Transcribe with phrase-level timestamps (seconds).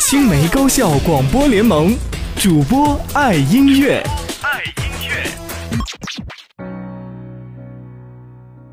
[0.00, 1.94] 青梅高校广播联盟
[2.34, 4.02] 主播爱音乐，
[4.42, 5.30] 爱音乐。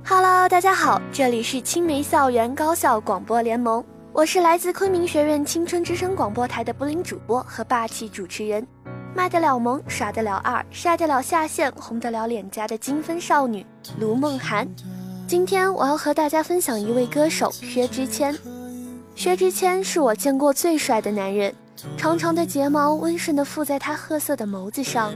[0.06, 8.66] Hello，大家好，这里是青梅校园高校广播联盟，我是来自昆明学院青春之声广播台的布林主播和霸气主持人，
[9.14, 13.66] 卖得了萌，耍得了二，晒得了下线，红得了脸颊的金分少女
[14.00, 14.66] 卢梦涵。
[15.28, 18.34] 今天我要和大家分享一位歌手薛之谦。
[19.18, 21.52] 薛之谦是我见过最帅的男人，
[21.98, 25.12] 长长的睫毛温顺地附在他褐色的眸子上，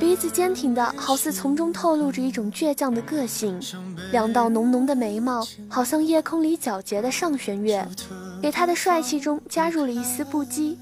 [0.00, 3.60] 鼻子坚挺的好似从中透露着一种倔强的个性，
[4.10, 7.86] 两道浓浓的眉毛好像夜空里皎洁的上弦月，
[8.42, 10.76] 给他的帅气中加入了一丝不羁。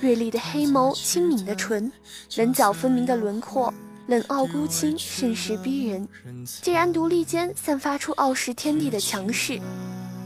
[0.00, 1.90] 锐利的黑眸，轻抿的唇，
[2.36, 3.74] 棱角分明的轮廓，
[4.06, 6.08] 冷傲孤清，甚是逼人。
[6.62, 9.60] 既然独立间散发出傲视天地的强势。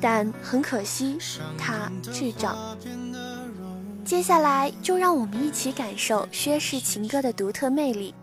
[0.06, 1.16] 但很可惜，
[1.56, 2.54] 他智障。
[4.04, 8.14] 接下来就让我们一起感受薛氏情歌的独特魅力。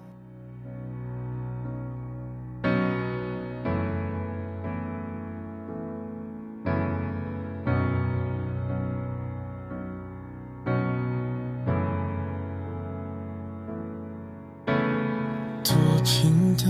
[15.64, 16.70] 多平淡，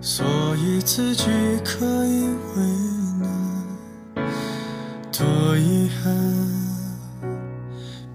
[0.00, 0.24] 所
[0.56, 1.26] 以自己
[1.62, 2.95] 可以为。
[5.18, 6.14] 多遗憾，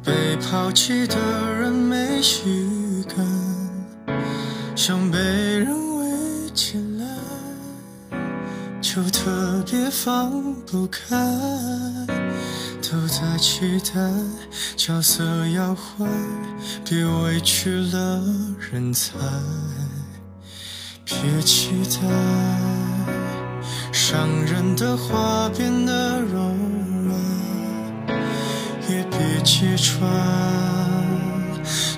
[0.03, 1.15] 被抛弃的
[1.51, 3.25] 人没习惯，
[4.75, 8.19] 想被人围起来，
[8.79, 11.17] 就特别放不开，
[12.83, 13.99] 都在期待
[14.77, 16.07] 角色要换，
[16.87, 18.21] 别委屈了
[18.71, 19.17] 人才，
[21.05, 22.07] 别期待
[23.91, 26.40] 伤人的话变得柔。
[29.43, 30.01] 揭穿，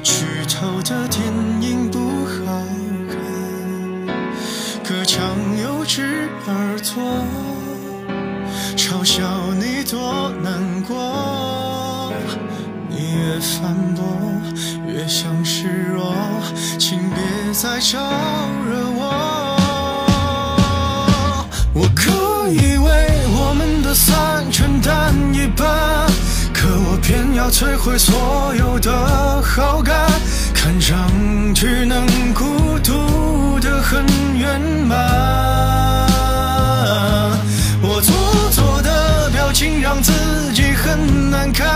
[0.02, 1.22] 剧透的电
[1.62, 2.64] 影不好
[3.10, 3.16] 看，
[4.84, 5.22] 隔墙
[5.62, 7.26] 有只耳朵，
[8.78, 9.22] 嘲笑
[9.54, 12.14] 你多难过。
[12.90, 14.04] 你越反驳，
[14.88, 16.16] 越像示弱，
[16.80, 17.18] 请别
[17.52, 18.00] 再招
[27.54, 28.92] 摧毁所有的
[29.44, 30.10] 好感，
[30.56, 31.08] 看上
[31.54, 32.04] 去能
[32.34, 34.04] 孤独的很
[34.36, 34.98] 圆满。
[37.80, 40.12] 我做作的表情让自
[40.52, 41.70] 己很难看，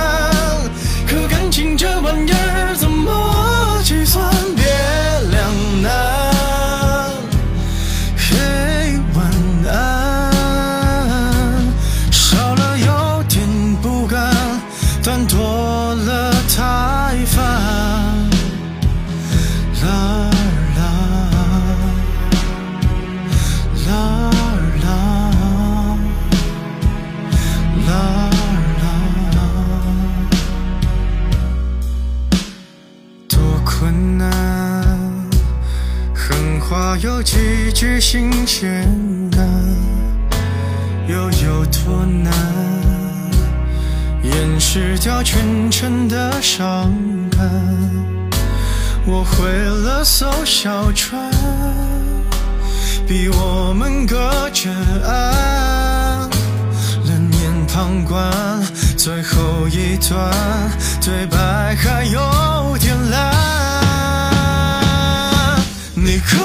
[36.96, 38.88] 有几句新鲜
[39.30, 39.46] 感，
[41.08, 42.32] 又有多难？
[44.24, 46.92] 掩饰掉全城的伤
[47.30, 47.40] 感。
[49.06, 51.32] 我毁了艘小船，
[53.08, 54.70] 逼我们隔着
[55.06, 56.30] 岸，
[57.06, 58.32] 冷眼旁观。
[58.98, 60.32] 最后一段
[61.02, 63.48] 对白还有点烂。
[65.96, 66.38] 你可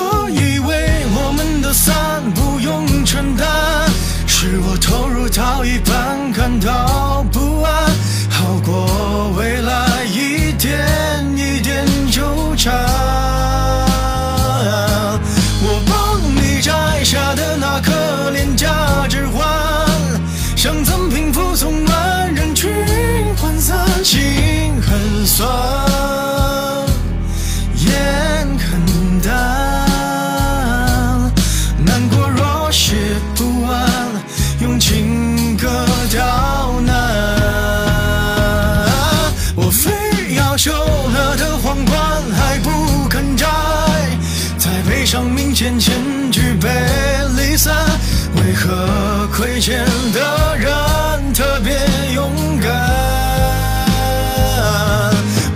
[49.62, 49.78] 见
[50.12, 51.78] 的人特别
[52.14, 52.68] 勇敢？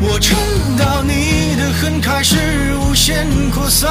[0.00, 0.38] 我撑
[0.76, 2.37] 到你的恨开始
[2.76, 3.91] 无限扩散，